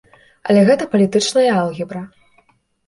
Але 0.49 0.63
гэта 0.69 0.89
палітычная 0.95 1.47
алгебра. 1.61 2.05